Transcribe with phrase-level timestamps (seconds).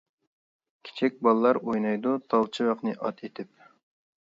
[0.89, 3.71] كىچىك بالىلار ئوينايدۇ، تال چىۋىقنى ئات ئېتىپ.